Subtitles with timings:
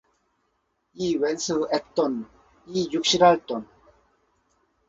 [0.95, 2.27] 이 원수엣돈!
[2.69, 3.67] 이 육시를 할 돈!